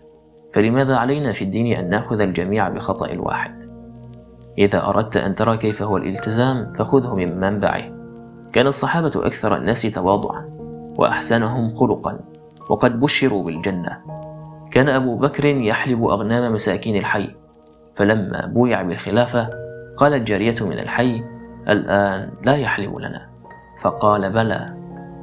فلماذا 0.53 0.97
علينا 0.97 1.31
في 1.31 1.43
الدين 1.43 1.77
أن 1.77 1.89
نأخذ 1.89 2.19
الجميع 2.19 2.69
بخطأ 2.69 3.11
الواحد؟ 3.11 3.71
إذا 4.57 4.87
أردت 4.89 5.17
أن 5.17 5.35
ترى 5.35 5.57
كيف 5.57 5.81
هو 5.81 5.97
الالتزام 5.97 6.71
فخذه 6.71 7.15
من 7.15 7.39
منبعه. 7.39 7.83
كان 8.53 8.67
الصحابة 8.67 9.11
أكثر 9.15 9.55
الناس 9.55 9.81
تواضعا 9.81 10.49
وأحسنهم 10.97 11.73
خلقا. 11.73 12.19
وقد 12.69 12.99
بشروا 12.99 13.43
بالجنة. 13.43 13.97
كان 14.71 14.89
أبو 14.89 15.17
بكر 15.17 15.45
يحلب 15.45 16.03
أغنام 16.03 16.53
مساكين 16.53 16.95
الحي 16.95 17.35
فلما 17.95 18.45
بويع 18.45 18.81
بالخلافة 18.81 19.49
قالت 19.97 20.27
جارية 20.27 20.55
من 20.61 20.79
الحي 20.79 21.23
الآن 21.69 22.29
لا 22.43 22.55
يحلب 22.55 22.97
لنا. 22.97 23.29
فقال 23.81 24.33
بلى 24.33 24.75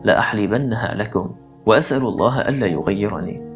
لأحلبنها 0.05 0.95
لكم 0.95 1.35
وأسأل 1.67 2.03
الله 2.03 2.41
ألا 2.41 2.67
يغيرني. 2.67 3.49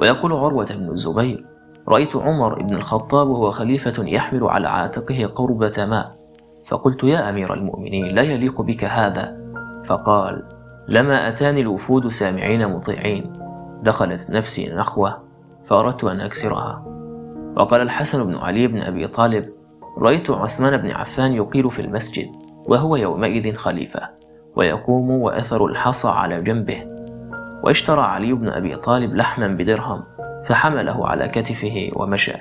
ويقول 0.00 0.32
عروة 0.32 0.66
بن 0.74 0.88
الزبير 0.88 1.46
رأيت 1.88 2.16
عمر 2.16 2.62
بن 2.62 2.74
الخطاب 2.74 3.28
وهو 3.28 3.50
خليفة 3.50 4.04
يحمل 4.04 4.44
على 4.44 4.68
عاتقه 4.68 5.26
قربة 5.26 5.72
ماء 5.78 6.16
فقلت 6.66 7.04
يا 7.04 7.30
أمير 7.30 7.54
المؤمنين 7.54 8.14
لا 8.14 8.22
يليق 8.22 8.62
بك 8.62 8.84
هذا. 8.84 9.44
فقال 9.84 10.42
لما 10.88 11.28
أتاني 11.28 11.60
الوفود 11.60 12.08
سامعين 12.08 12.68
مطيعين. 12.68 13.32
دخلت 13.82 14.30
نفسي 14.30 14.74
نخوة 14.74 15.22
فأردت 15.64 16.04
أن 16.04 16.20
أكسرها. 16.20 16.84
وقال 17.56 17.80
الحسن 17.80 18.24
بن 18.24 18.36
علي 18.36 18.66
بن 18.66 18.80
أبي 18.82 19.06
طالب 19.06 19.52
رأيت 19.98 20.30
عثمان 20.30 20.76
بن 20.76 20.90
عفان 20.90 21.32
يقيل 21.32 21.70
في 21.70 21.82
المسجد 21.82 22.26
وهو 22.66 22.96
يومئذ 22.96 23.56
خليفة 23.56 24.00
ويقوم 24.56 25.10
وأثر 25.10 25.66
الحصى 25.66 26.08
على 26.08 26.42
جنبه. 26.42 26.86
واشترى 27.64 28.00
علي 28.00 28.32
بن 28.32 28.48
أبي 28.48 28.76
طالب 28.76 29.14
لحما 29.14 29.48
بدرهم 29.48 30.02
فحمله 30.44 31.08
على 31.08 31.28
كتفه 31.28 31.90
ومشى. 31.96 32.36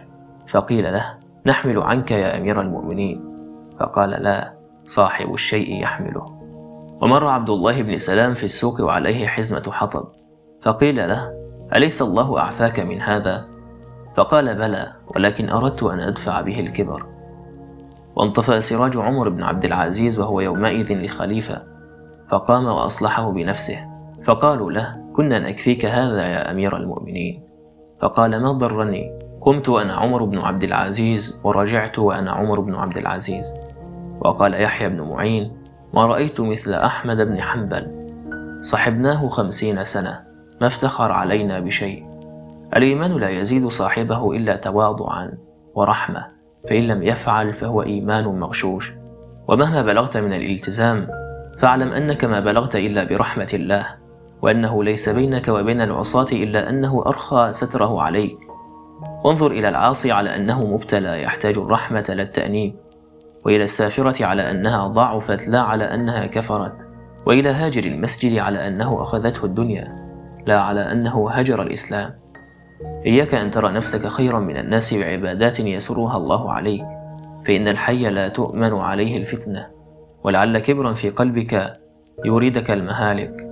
فقيل 0.47 0.93
له 0.93 1.17
نحمل 1.45 1.81
عنك 1.81 2.11
يا 2.11 2.37
أمير 2.37 2.61
المؤمنين. 2.61 3.33
فقال 3.79 4.09
لا 4.09 4.53
صاحب 4.85 5.33
الشيء 5.33 5.81
يحمله. 5.81 6.42
ومر 7.01 7.27
عبد 7.27 7.49
الله 7.49 7.81
بن 7.81 7.97
سلام 7.97 8.33
في 8.33 8.43
السوق 8.43 8.81
وعليه 8.81 9.27
حزمة 9.27 9.71
حطب 9.71 10.07
فقيل 10.63 10.95
له 10.95 11.31
أليس 11.75 12.01
الله 12.01 12.39
أعفاك 12.39 12.79
من 12.79 13.01
هذا؟ 13.01 13.45
فقال 14.15 14.55
بلى 14.55 14.93
ولكن 15.15 15.49
أردت 15.49 15.83
أن 15.83 15.99
أدفع 15.99 16.41
به 16.41 16.59
الكبر. 16.59 17.05
وانطفأ 18.15 18.59
سراج 18.59 18.97
عمر 18.97 19.29
بن 19.29 19.43
عبد 19.43 19.65
العزيز 19.65 20.19
وهو 20.19 20.41
يومئذ 20.41 20.93
للخليفة 20.93 21.63
فقام 22.29 22.65
وأصلحه 22.65 23.31
بنفسه 23.31 23.85
فقالوا 24.23 24.71
له 24.71 24.95
كنا 25.13 25.39
نكفيك 25.39 25.85
هذا 25.85 26.25
يا 26.25 26.51
أمير 26.51 26.77
المؤمنين. 26.77 27.43
فقال 28.01 28.41
ما 28.41 28.51
ضرني؟ 28.51 29.19
قمت 29.41 29.69
وأنا 29.69 29.93
عمر 29.93 30.23
بن 30.23 30.39
عبد 30.39 30.63
العزيز 30.63 31.41
ورجعت 31.43 31.99
وأنا 31.99 32.31
عمر 32.31 32.59
بن 32.59 32.75
عبد 32.75 32.97
العزيز. 32.97 33.53
وقال 34.21 34.61
يحيى 34.61 34.89
بن 34.89 35.01
معين 35.01 35.62
ما 35.93 36.05
رأيت 36.05 36.41
مثل 36.41 36.73
أحمد 36.73 37.17
بن 37.17 37.41
حنبل. 37.41 37.91
صحبناه 38.61 39.27
خمسين 39.27 39.83
سنة. 39.83 40.19
ما 40.61 40.67
افتخر 40.67 41.11
علينا 41.11 41.59
بشيء. 41.59 42.05
الإيمان 42.75 43.11
لا 43.11 43.29
يزيد 43.29 43.67
صاحبه 43.67 44.31
إلا 44.31 44.55
تواضعا 44.55 45.33
ورحمة. 45.75 46.25
فإن 46.69 46.87
لم 46.87 47.03
يفعل 47.03 47.53
فهو 47.53 47.83
إيمان 47.83 48.39
مغشوش. 48.39 48.93
ومهما 49.47 49.81
بلغت 49.81 50.17
من 50.17 50.33
الالتزام 50.33 51.07
فاعلم 51.57 51.89
أنك 51.89 52.25
ما 52.25 52.39
بلغت 52.39 52.75
إلا 52.75 53.03
برحمة 53.03 53.49
الله 53.53 53.85
وأنه 54.41 54.83
ليس 54.83 55.09
بينك 55.09 55.47
وبين 55.47 55.81
العصاة 55.81 56.27
إلا 56.31 56.69
أنه 56.69 57.03
أرخى 57.05 57.47
ستره 57.51 58.01
عليك. 58.01 58.37
وانظر 59.23 59.51
إلى 59.51 59.69
العاصي 59.69 60.11
على 60.11 60.35
أنه 60.35 60.65
مبتلى 60.65 61.21
يحتاج 61.21 61.57
الرحمة 61.57 62.05
للتأنيب. 62.09 62.75
وإلى 63.45 63.63
السافرة 63.63 64.25
على 64.25 64.51
أنها 64.51 64.87
ضعفت 64.87 65.47
لا 65.47 65.61
على 65.61 65.83
أنها 65.83 66.25
كفرت. 66.25 66.87
وإلى 67.25 67.49
هاجر 67.49 67.85
المسجد 67.85 68.37
على 68.37 68.67
أنه 68.67 69.01
أخذته 69.01 69.45
الدنيا 69.45 69.95
لا 70.45 70.61
على 70.61 70.91
أنه 70.91 71.29
هجر 71.31 71.61
الإسلام. 71.61 72.13
إياك 73.05 73.33
أن 73.33 73.51
ترى 73.51 73.71
نفسك 73.71 74.07
خيرا 74.07 74.39
من 74.39 74.57
الناس 74.57 74.93
بعبادات 74.93 75.59
يسرها 75.59 76.17
الله 76.17 76.51
عليك. 76.51 76.85
فإن 77.45 77.67
الحي 77.67 78.09
لا 78.09 78.27
تؤمن 78.27 78.73
عليه 78.73 79.17
الفتنة 79.17 79.67
ولعل 80.23 80.59
كبرا 80.59 80.93
في 80.93 81.09
قلبك 81.09 81.79
يريدك 82.25 82.71
المهالك. 82.71 83.47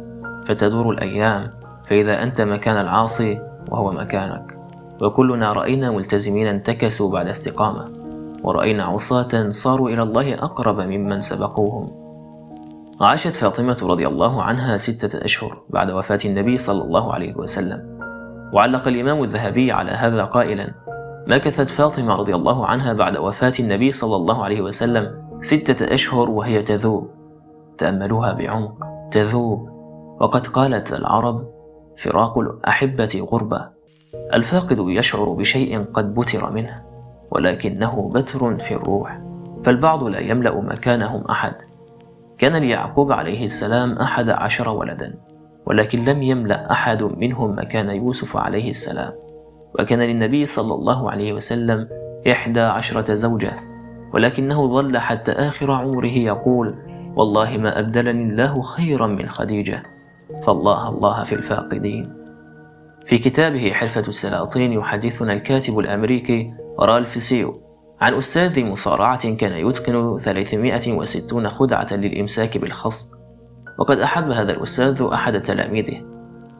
فتدور 0.47 0.89
الأيام 0.89 1.51
فإذا 1.85 2.23
أنت 2.23 2.41
مكان 2.41 2.77
العاصي 2.77 3.41
وهو 3.69 3.91
مكانك. 3.91 4.57
وكلنا 5.01 5.53
رأينا 5.53 5.91
ملتزمين 5.91 6.47
انتكسوا 6.47 7.11
بعد 7.11 7.27
استقامة. 7.27 8.00
ورأينا 8.43 8.83
عصاة 8.83 9.49
صاروا 9.49 9.89
إلى 9.89 10.03
الله 10.03 10.33
أقرب 10.33 10.79
ممن 10.79 11.21
سبقوهم. 11.21 12.01
عاشت 13.01 13.35
فاطمة 13.35 13.77
رضي 13.83 14.07
الله 14.07 14.43
عنها 14.43 14.77
ستة 14.77 15.25
أشهر 15.25 15.61
بعد 15.69 15.91
وفاة 15.91 16.19
النبي 16.25 16.57
صلى 16.57 16.83
الله 16.83 17.13
عليه 17.13 17.35
وسلم. 17.35 17.99
وعلق 18.53 18.87
الإمام 18.87 19.23
الذهبي 19.23 19.71
على 19.71 19.91
هذا 19.91 20.23
قائلا 20.23 20.73
مكثت 21.27 21.69
فاطمة 21.69 22.15
رضي 22.15 22.35
الله 22.35 22.65
عنها 22.65 22.93
بعد 22.93 23.17
وفاة 23.17 23.53
النبي 23.59 23.91
صلى 23.91 24.15
الله 24.15 24.43
عليه 24.43 24.61
وسلم 24.61 25.21
ستة 25.41 25.93
أشهر 25.93 26.29
وهي 26.29 26.61
تذوب. 26.61 27.09
تأملوها 27.77 28.33
بعمق 28.33 28.85
تذوب. 29.11 29.69
وقد 30.19 30.47
قالت 30.47 30.93
العرب 30.93 31.47
فراق 31.97 32.37
الأحبة 32.37 33.27
غربة. 33.31 33.69
الفاقد 34.33 34.77
يشعر 34.79 35.29
بشيء 35.29 35.83
قد 35.83 36.13
بتر 36.15 36.51
منه. 36.51 36.90
ولكنه 37.31 38.11
بتر 38.15 38.57
في 38.57 38.75
الروح 38.75 39.21
فالبعض 39.63 40.03
لا 40.03 40.19
يملأ 40.19 40.61
مكانهم 40.61 41.25
أحد. 41.25 41.53
كان 42.37 42.55
ليعقوب 42.55 43.11
عليه 43.11 43.45
السلام 43.45 43.91
أحد 43.91 44.29
عشر 44.29 44.69
ولدا 44.69 45.13
ولكن 45.65 46.05
لم 46.05 46.23
يملأ 46.23 46.71
أحد 46.71 47.03
منهم 47.03 47.51
مكان 47.59 47.89
يوسف 47.89 48.37
عليه 48.37 48.69
السلام. 48.69 49.13
وكان 49.79 49.99
للنبي 49.99 50.45
صلى 50.45 50.73
الله 50.73 51.11
عليه 51.11 51.33
وسلم 51.33 51.87
إحدى 52.31 52.59
عشرة 52.59 53.13
زوجة 53.13 53.53
ولكنه 54.13 54.67
ظل 54.67 54.97
حتى 54.97 55.31
آخر 55.31 55.71
عمره 55.71 56.07
يقول 56.07 56.75
والله 57.15 57.57
ما 57.57 57.79
أبدلني 57.79 58.23
الله 58.23 58.61
خيرا 58.61 59.07
من 59.07 59.29
خديجة 59.29 59.83
فالله 60.43 60.89
الله 60.89 61.23
في 61.23 61.35
الفاقدين. 61.35 62.13
في 63.05 63.17
كتابه 63.17 63.71
حرفة 63.71 64.01
السلاطين 64.01 64.73
يحدثنا 64.73 65.33
الكاتب 65.33 65.79
الأمريكي 65.79 66.53
رالف 66.79 67.23
سيو 67.23 67.61
عن 68.01 68.13
أستاذ 68.13 68.65
مصارعة 68.65 69.33
كان 69.35 69.67
يتقن 69.67 70.17
360 70.17 71.49
خدعة 71.49 71.87
للإمساك 71.91 72.57
بالخصم 72.57 73.17
وقد 73.79 73.99
أحب 73.99 74.29
هذا 74.29 74.51
الأستاذ 74.51 75.01
أحد 75.13 75.41
تلاميذه 75.41 76.01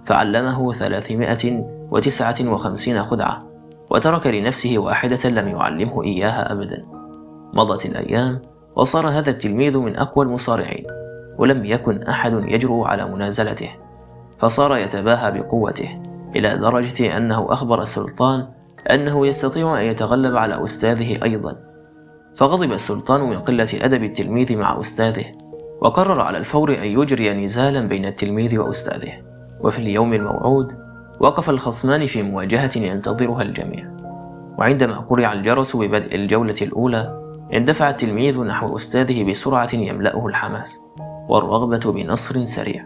فعلمه 0.05 0.73
ثلاثمائة 0.73 1.63
وتسعة 1.91 2.35
وخمسين 2.41 3.03
خدعة 3.03 3.47
وترك 3.89 4.27
لنفسه 4.27 4.77
واحدة 4.77 5.29
لم 5.29 5.47
يعلمه 5.47 6.03
إياها 6.03 6.51
أبدا. 6.51 6.85
مضت 7.53 7.85
الأيام 7.85 8.41
وصار 8.75 9.09
هذا 9.09 9.29
التلميذ 9.29 9.77
من 9.77 9.95
أقوى 9.95 10.25
المصارعين 10.25 10.85
ولم 11.37 11.65
يكن 11.65 12.03
أحد 12.03 12.33
يجرؤ 12.33 12.83
على 12.83 13.05
منازلته 13.05 13.69
فصار 14.39 14.77
يتباهى 14.77 15.31
بقوته 15.31 16.01
إلى 16.35 16.57
درجة 16.57 17.17
أنه 17.17 17.53
أخبر 17.53 17.81
السلطان 17.81 18.47
أنه 18.89 19.27
يستطيع 19.27 19.79
أن 19.79 19.85
يتغلب 19.85 20.35
على 20.35 20.63
أستاذه 20.63 21.23
أيضا. 21.23 21.55
فغضب 22.35 22.71
السلطان 22.71 23.21
من 23.21 23.39
قلة 23.39 23.67
أدب 23.73 24.03
التلميذ 24.03 24.57
مع 24.57 24.79
أستاذه 24.79 25.25
وقرر 25.81 26.21
على 26.21 26.37
الفور 26.37 26.73
أن 26.73 26.85
يجري 26.85 27.33
نزالا 27.33 27.87
بين 27.87 28.05
التلميذ 28.05 28.57
وأستاذه. 28.57 29.13
وفي 29.61 29.79
اليوم 29.79 30.13
الموعود 30.13 30.71
وقف 31.19 31.49
الخصمان 31.49 32.05
في 32.05 32.23
مواجهة 32.23 32.71
ينتظرها 32.77 33.41
الجميع. 33.41 33.91
وعندما 34.57 34.97
قرع 34.97 35.33
الجرس 35.33 35.75
ببدء 35.75 36.15
الجولة 36.15 36.55
الأولى 36.61 37.21
اندفع 37.53 37.89
التلميذ 37.89 38.43
نحو 38.43 38.75
أستاذه 38.75 39.23
بسرعة 39.23 39.69
يملأه 39.73 40.27
الحماس 40.27 40.79
والرغبة 41.29 41.91
بنصر 41.91 42.45
سريع. 42.45 42.85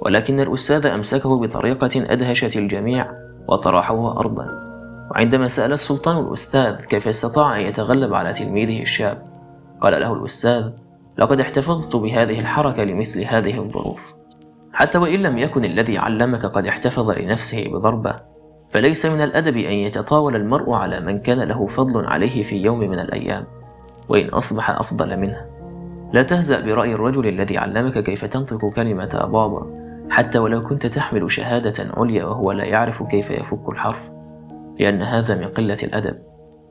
ولكن 0.00 0.40
الأستاذ 0.40 0.86
أمسكه 0.86 1.40
بطريقة 1.40 1.90
أدهشت 1.96 2.56
الجميع 2.56 3.12
وطرحه 3.48 4.18
أرضا. 4.18 4.61
وعندما 5.12 5.48
سأل 5.48 5.72
السلطان 5.72 6.18
الأستاذ 6.18 6.84
كيف 6.84 7.08
استطاع 7.08 7.56
أن 7.56 7.60
يتغلب 7.60 8.14
على 8.14 8.32
تلميذه 8.32 8.82
الشاب 8.82 9.22
قال 9.80 10.00
له 10.00 10.12
الأستاذ 10.12 10.70
لقد 11.18 11.40
احتفظت 11.40 11.96
بهذه 11.96 12.40
الحركة 12.40 12.84
لمثل 12.84 13.24
هذه 13.24 13.58
الظروف. 13.58 14.14
حتى 14.72 14.98
وإن 14.98 15.22
لم 15.22 15.38
يكن 15.38 15.64
الذي 15.64 15.98
علمك 15.98 16.46
قد 16.46 16.66
احتفظ 16.66 17.10
لنفسه 17.10 17.68
بضربة 17.68 18.20
فليس 18.70 19.06
من 19.06 19.20
الأدب 19.20 19.56
أن 19.56 19.72
يتطاول 19.72 20.36
المرء 20.36 20.72
على 20.72 21.00
من 21.00 21.20
كان 21.20 21.40
له 21.40 21.66
فضل 21.66 22.06
عليه 22.06 22.42
في 22.42 22.56
يوم 22.56 22.80
من 22.80 22.98
الأيام 22.98 23.44
وإن 24.08 24.28
أصبح 24.28 24.70
أفضل 24.70 25.16
منه. 25.16 25.46
لا 26.12 26.22
تهزأ 26.22 26.60
برأي 26.60 26.94
الرجل 26.94 27.26
الذي 27.28 27.58
علمك 27.58 27.98
كيف 27.98 28.24
تنطق 28.24 28.70
كلمة 28.70 29.28
بابا 29.32 29.66
حتى 30.10 30.38
ولو 30.38 30.62
كنت 30.62 30.86
تحمل 30.86 31.30
شهادة 31.30 31.90
عليا 31.96 32.24
وهو 32.24 32.52
لا 32.52 32.64
يعرف 32.64 33.02
كيف 33.02 33.30
يفك 33.30 33.68
الحرف. 33.68 34.21
لأن 34.78 35.02
هذا 35.02 35.34
من 35.34 35.44
قلة 35.44 35.78
الأدب 35.82 36.16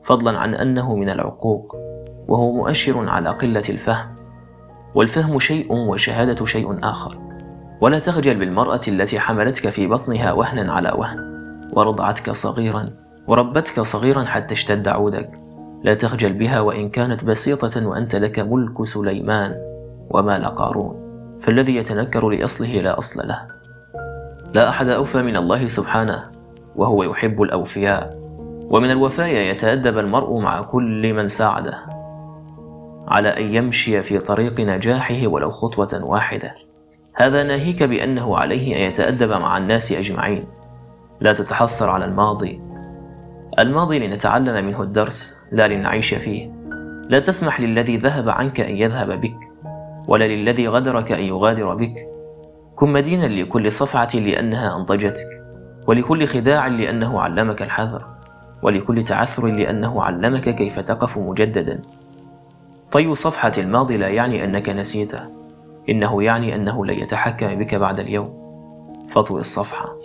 فضلا 0.04 0.38
عن 0.38 0.54
أنه 0.54 0.96
من 0.96 1.08
العقوق 1.08 1.76
وهو 2.28 2.52
مؤشر 2.52 3.08
على 3.08 3.28
قلة 3.28 3.62
الفهم 3.68 4.16
والفهم 4.94 5.38
شيء 5.38 5.72
والشهادة 5.72 6.44
شيء 6.44 6.78
آخر. 6.82 7.18
ولا 7.80 7.98
تخجل 7.98 8.38
بالمرأة 8.38 8.80
التي 8.88 9.20
حملتك 9.20 9.68
في 9.68 9.86
بطنها 9.86 10.32
وهنا 10.32 10.72
على 10.72 10.92
وهن 10.98 11.18
ورضعتك 11.72 12.30
صغيرا 12.30 12.88
وربتك 13.28 13.80
صغيرا 13.80 14.24
حتى 14.24 14.54
اشتد 14.54 14.88
عودك. 14.88 15.30
لا 15.82 15.94
تخجل 15.94 16.32
بها 16.32 16.60
وإن 16.60 16.88
كانت 16.88 17.24
بسيطة 17.24 17.86
وأنت 17.86 18.16
لك 18.16 18.38
ملك 18.38 18.84
سليمان 18.84 19.54
ومال 20.10 20.44
قارون 20.44 21.02
فالذي 21.40 21.76
يتنكر 21.76 22.28
لأصله 22.28 22.80
لا 22.80 22.98
أصل 22.98 23.28
له. 23.28 23.48
لا 24.54 24.68
أحد 24.68 24.88
أوفى 24.88 25.22
من 25.22 25.36
الله 25.36 25.66
سبحانه 25.66 26.30
وهو 26.76 27.02
يحب 27.02 27.42
الأوفياء. 27.42 28.18
ومن 28.70 28.90
الوفايا 28.90 29.50
يتأدب 29.50 29.98
المرء 29.98 30.38
مع 30.38 30.62
كل 30.62 31.12
من 31.12 31.28
ساعده 31.28 31.78
على 33.08 33.28
أن 33.28 33.54
يمشي 33.54 34.02
في 34.02 34.18
طريق 34.18 34.60
نجاحه 34.60 35.26
ولو 35.26 35.50
خطوة 35.50 36.04
واحدة. 36.04 36.54
هذا 37.14 37.42
ناهيك 37.42 37.82
بأنه 37.82 38.36
عليه 38.36 38.76
أن 38.76 38.80
يتأدب 38.80 39.30
مع 39.30 39.58
الناس 39.58 39.92
أجمعين. 39.92 40.44
لا 41.20 41.32
تتحسر 41.32 41.90
على 41.90 42.04
الماضي. 42.04 42.60
الماضي 43.58 43.98
لنتعلم 43.98 44.66
منه 44.66 44.82
الدرس 44.82 45.38
لا 45.52 45.68
لنعيش 45.68 46.14
فيه. 46.14 46.50
لا 47.08 47.18
تسمح 47.18 47.60
للذي 47.60 47.96
ذهب 47.96 48.28
عنك 48.28 48.60
أن 48.60 48.76
يذهب 48.76 49.20
بك 49.20 49.36
ولا 50.08 50.24
للذي 50.24 50.68
غدرك 50.68 51.12
أن 51.12 51.22
يغادر 51.22 51.74
بك. 51.74 51.94
كن 52.74 52.92
مدينا 52.92 53.26
لكل 53.26 53.72
صفعة 53.72 54.10
لأنها 54.14 54.76
أنضجتك. 54.76 55.41
ولكل 55.86 56.26
خداع 56.26 56.66
لأنه 56.66 57.20
علمك 57.20 57.62
الحذر 57.62 58.06
ولكل 58.62 59.04
تعثر 59.04 59.46
لأنه 59.46 60.02
علمك 60.02 60.48
كيف 60.48 60.78
تقف 60.78 61.18
مجددا. 61.18 61.82
طي 62.90 63.14
صفحة 63.14 63.52
الماضي 63.58 63.96
لا 63.96 64.08
يعني 64.08 64.44
أنك 64.44 64.68
نسيته 64.68 65.20
إنه 65.88 66.22
يعني 66.22 66.54
أنه 66.54 66.86
لن 66.86 66.98
يتحكم 66.98 67.58
بك 67.58 67.74
بعد 67.74 67.98
اليوم. 67.98 68.42
فطوي 69.08 69.40
الصفحة. 69.40 69.96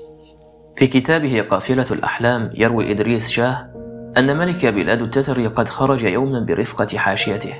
في 0.75 0.87
كتابه 0.87 1.41
قافلة 1.41 1.85
الأحلام 1.91 2.49
يروي 2.53 2.91
إدريس 2.91 3.29
شاه 3.29 3.69
أن 4.17 4.37
ملك 4.37 4.65
بلاد 4.65 5.01
التتر 5.01 5.47
قد 5.47 5.69
خرج 5.69 6.03
يوما 6.03 6.39
برفقة 6.39 6.97
حاشيته 6.97 7.53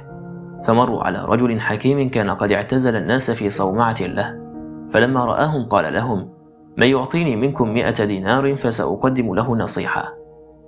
فمروا 0.64 1.04
على 1.04 1.26
رجل 1.26 1.62
حكيم 1.62 2.10
كان 2.10 2.30
قد 2.30 2.52
اعتزل 2.52 2.96
الناس 2.96 3.32
في 3.32 3.50
صومعة 3.50 3.96
له 4.02 4.40
فلما 4.94 5.26
رآهم 5.26 5.66
قال 5.66 5.94
لهم 5.94 6.30
من 6.78 6.88
يعطيني 6.88 7.36
منكم 7.36 7.74
مئة 7.74 8.06
دينار 8.06 8.56
فسأقدم 8.56 9.34
له 9.34 9.56
نصيحة. 9.56 10.13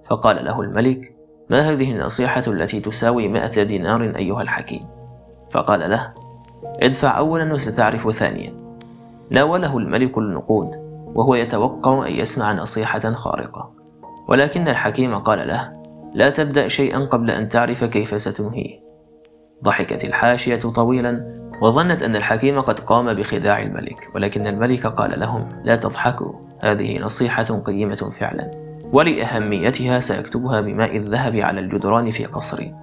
فقال 0.10 0.46
له 0.46 0.62
الملك 0.62 1.16
ما 1.50 1.60
هذه 1.60 1.92
النصيحة 1.92 2.44
التي 2.48 2.80
تساوي 2.80 3.28
مئة 3.28 3.64
دينار 3.64 4.16
أيها 4.16 4.42
الحكيم؟ 4.42 4.86
فقال 5.52 5.90
له 5.90 6.14
ادفع 6.66 7.18
أولا 7.18 7.54
وستعرف 7.54 8.12
ثانيا. 8.12 8.54
ناوله 9.30 9.78
الملك 9.78 10.18
النقود 10.18 10.70
وهو 11.16 11.36
يتوقع 11.36 12.08
أن 12.08 12.12
يسمع 12.12 12.54
نصيحة 12.54 13.00
خارقة. 13.00 13.72
ولكن 14.28 14.68
الحكيم 14.68 15.16
قال 15.16 15.48
له 15.48 15.72
لا 16.14 16.30
تبدأ 16.30 16.68
شيئا 16.68 17.00
قبل 17.00 17.32
أن 17.32 17.48
تعرف 17.48 17.84
كيف 17.84 18.22
ستنهيه. 18.22 18.80
ضحكت 19.64 20.06
الحاشية 20.06 20.60
طويلا 20.60 21.39
وظنت 21.62 22.04
أن 22.04 22.16
الحكيم 22.16 22.60
قد 22.60 22.80
قام 22.80 23.14
بخداع 23.14 23.62
الملك 23.62 24.10
ولكن 24.16 24.48
الملك 24.48 24.88
قال 24.88 25.20
لهم 25.20 25.50
لا 25.64 25.76
تضحكوا 25.76 26.34
هذه 26.60 27.00
نصيحة 27.00 27.44
قيمة 27.44 27.96
فعلا. 27.96 28.52
ولأهميتها 28.94 30.00
سيكتبها 30.00 30.62
بماء 30.62 30.98
الذهب 30.98 31.36
على 31.36 31.60
الجدران 31.60 32.12
في 32.12 32.26
قصري. 32.26 32.76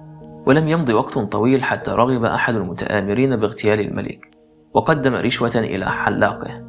ولم 0.45 0.67
يمض 0.67 0.89
وقت 0.89 1.19
طويل 1.19 1.63
حتى 1.63 1.91
رغب 1.91 2.23
أحد 2.23 2.55
المتآمرين 2.55 3.35
باغتيال 3.35 3.79
الملك 3.79 4.27
وقدم 4.73 5.15
رشوة 5.15 5.51
إلى 5.55 5.85
حلاقه 5.85 6.63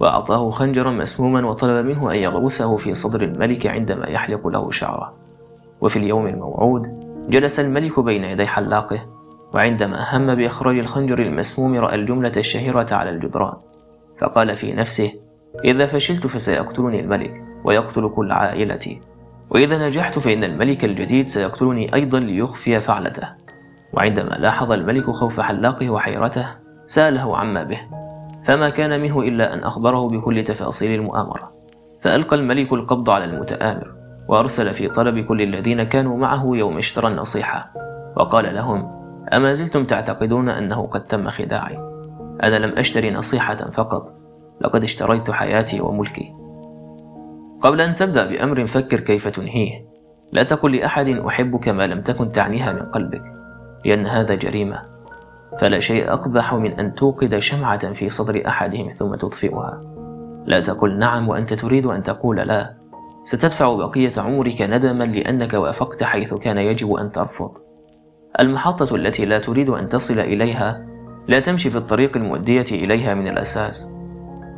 وأعطاه 0.00 0.50
خنجرا 0.50 0.90
مسموما 0.90 1.46
وطلب 1.46 1.86
منه 1.86 2.12
أن 2.12 2.16
يغرسه 2.16 2.76
في 2.76 2.94
صدر 2.94 3.22
الملك 3.22 3.66
عندما 3.66 4.08
يحلق 4.08 4.46
له 4.46 4.70
شعره. 4.70 5.14
وفي 5.80 5.96
اليوم 5.96 6.26
الموعود 6.26 7.04
جلس 7.28 7.60
الملك 7.60 8.00
بين 8.00 8.24
يدي 8.24 8.46
حلاقه 8.46 9.00
وعندما 9.54 10.16
هم 10.16 10.34
بإخراج 10.34 10.78
الخنجر 10.78 11.18
المسموم 11.18 11.74
رأى 11.74 11.94
الجملة 11.94 12.32
الشهيرة 12.36 12.86
على 12.92 13.10
الجدران 13.10 13.54
فقال 14.18 14.56
في 14.56 14.72
نفسه 14.72 15.12
إذا 15.64 15.86
فشلت 15.86 16.26
فسيقتلني 16.26 17.00
الملك 17.00 17.44
ويقتل 17.64 18.08
كل 18.08 18.32
عائلتي 18.32 19.00
وإذا 19.50 19.88
نجحت 19.88 20.18
فإن 20.18 20.44
الملك 20.44 20.84
الجديد 20.84 21.26
سيقتلني 21.26 21.94
أيضا 21.94 22.20
ليخفي 22.20 22.80
فعلته. 22.80 23.28
وعندما 23.92 24.28
لاحظ 24.28 24.72
الملك 24.72 25.10
خوف 25.10 25.40
حلاقه 25.40 25.90
وحيرته 25.90 26.46
سأله 26.86 27.36
عما 27.36 27.62
به 27.62 27.80
فما 28.46 28.68
كان 28.68 29.00
منه 29.00 29.20
إلا 29.20 29.54
أن 29.54 29.58
أخبره 29.58 30.08
بكل 30.08 30.44
تفاصيل 30.44 30.94
المؤامرة 30.94 31.52
فألقى 32.00 32.36
الملك 32.36 32.72
القبض 32.72 33.10
على 33.10 33.24
المتآمر 33.24 33.94
وأرسل 34.28 34.70
في 34.70 34.88
طلب 34.88 35.18
كل 35.18 35.42
الذين 35.42 35.82
كانوا 35.82 36.16
معه 36.16 36.50
يوم 36.54 36.78
اشترى 36.78 37.08
النصيحة 37.08 37.72
وقال 38.16 38.54
لهم 38.54 39.03
أما 39.32 39.54
زلتم 39.54 39.84
تعتقدون 39.84 40.48
أنه 40.48 40.86
قد 40.86 41.06
تم 41.06 41.28
خداعي؟ 41.28 41.76
أنا 42.42 42.56
لم 42.56 42.78
أشتري 42.78 43.10
نصيحة 43.10 43.56
فقط 43.56 44.14
لقد 44.60 44.82
اشتريت 44.82 45.30
حياتي 45.30 45.80
وملكي. 45.80 46.34
قبل 47.60 47.80
أن 47.80 47.94
تبدأ 47.94 48.26
بأمر 48.26 48.66
فكر 48.66 49.00
كيف 49.00 49.28
تنهيه. 49.28 49.84
لا 50.32 50.42
تقل 50.42 50.76
لأحد 50.76 51.08
أحبك 51.08 51.68
ما 51.68 51.86
لم 51.86 52.00
تكن 52.00 52.32
تعنيها 52.32 52.72
من 52.72 52.82
قلبك 52.82 53.22
لأن 53.84 54.06
هذا 54.06 54.34
جريمة. 54.34 54.82
فلا 55.60 55.80
شيء 55.80 56.12
أقبح 56.12 56.54
من 56.54 56.80
أن 56.80 56.94
توقد 56.94 57.38
شمعة 57.38 57.92
في 57.92 58.10
صدر 58.10 58.42
أحدهم 58.46 58.90
ثم 58.90 59.14
تطفئها. 59.14 59.82
لا 60.46 60.60
تقل 60.60 60.98
نعم 60.98 61.28
وأنت 61.28 61.54
تريد 61.54 61.86
أن 61.86 62.02
تقول 62.02 62.36
لا. 62.36 62.74
ستدفع 63.22 63.74
بقية 63.74 64.12
عمرك 64.16 64.62
ندما 64.62 65.04
لأنك 65.04 65.54
وافقت 65.54 66.02
حيث 66.02 66.34
كان 66.34 66.58
يجب 66.58 66.92
أن 66.92 67.12
ترفض. 67.12 67.63
المحطة 68.40 68.96
التي 68.96 69.24
لا 69.24 69.38
تريد 69.38 69.68
أن 69.68 69.88
تصل 69.88 70.20
إليها 70.20 70.86
لا 71.28 71.40
تمشي 71.40 71.70
في 71.70 71.78
الطريق 71.78 72.16
المؤدية 72.16 72.64
إليها 72.72 73.14
من 73.14 73.28
الأساس 73.28 73.90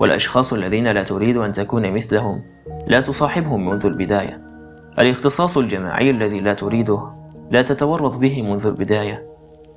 والأشخاص 0.01 0.53
الذين 0.53 0.89
لا 0.89 1.03
تريد 1.03 1.37
أن 1.37 1.53
تكون 1.53 1.93
مثلهم 1.93 2.43
لا 2.87 3.01
تصاحبهم 3.01 3.69
منذ 3.69 3.87
البداية. 3.87 4.41
الاختصاص 4.99 5.59
الجماعي 5.59 6.11
الذي 6.11 6.41
لا 6.41 6.55
تريده 6.55 7.01
لا 7.51 7.62
تتورط 7.62 8.17
به 8.17 8.43
منذ 8.43 8.67
البداية. 8.67 9.27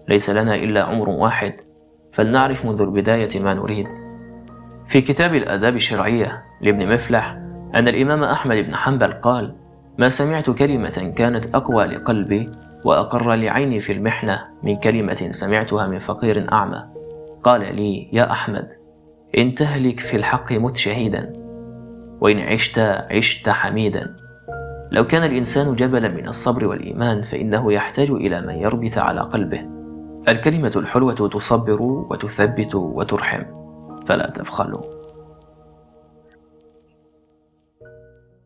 ليس 0.07 0.29
لنا 0.29 0.55
إلا 0.55 0.83
عمر 0.83 1.09
واحد 1.09 1.53
فلنعرف 2.11 2.65
منذ 2.65 2.81
البداية 2.81 3.43
ما 3.43 3.53
نريد. 3.53 3.87
في 4.87 5.01
كتاب 5.01 5.35
الآداب 5.35 5.75
الشرعية 5.75 6.43
لابن 6.61 6.93
مفلح 6.93 7.31
أن 7.75 7.87
الإمام 7.87 8.23
أحمد 8.23 8.55
بن 8.55 8.75
حنبل 8.75 9.11
قال 9.11 9.55
ما 9.97 10.09
سمعت 10.09 10.49
كلمة 10.49 11.13
كانت 11.15 11.55
أقوى 11.55 11.85
لقلبي 11.85 12.49
وأقر 12.85 13.35
لعيني 13.35 13.79
في 13.79 13.93
المحنة 13.93 14.41
من 14.63 14.75
كلمة 14.75 15.27
سمعتها 15.31 15.87
من 15.87 15.99
فقير 15.99 16.51
أعمى. 16.51 16.85
قال 17.43 17.75
لي 17.75 18.09
يا 18.13 18.31
أحمد 18.31 18.69
إن 19.37 19.55
تهلك 19.55 19.99
في 19.99 20.17
الحق 20.17 20.51
مت 20.51 20.77
شهيدا 20.77 21.33
وإن 22.21 22.39
عشت 22.39 22.79
عشت 23.11 23.49
حميدا. 23.49 24.15
لو 24.91 25.07
كان 25.07 25.23
الإنسان 25.23 25.75
جبلا 25.75 26.07
من 26.09 26.27
الصبر 26.27 26.65
والإيمان 26.65 27.21
فإنه 27.21 27.73
يحتاج 27.73 28.11
إلى 28.11 28.41
من 28.41 28.55
يربط 28.55 28.97
على 28.97 29.21
قلبه. 29.21 29.61
الكلمة 30.27 30.71
الحلوة 30.75 31.13
تصبر 31.13 31.81
وتثبت 31.81 32.75
وترحم 32.75 33.43
فلا 34.07 34.29
تبخلوا. 34.29 34.98